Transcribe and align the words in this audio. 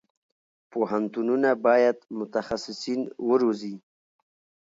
پوهنتونونه 0.71 1.49
باید 1.65 1.97
متخصصین 2.19 3.01
وروزي. 3.27 3.75